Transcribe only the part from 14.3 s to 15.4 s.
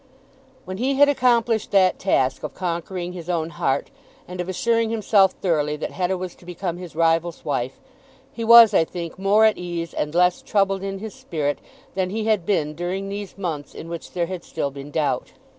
still been doubt.